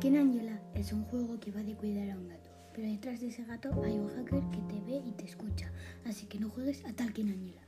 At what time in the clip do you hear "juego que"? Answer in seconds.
1.04-1.52